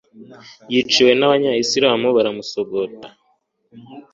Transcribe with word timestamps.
yiciwe 0.71 1.11
n'abayisilamu 1.15 2.07
baramusogota 2.17 3.07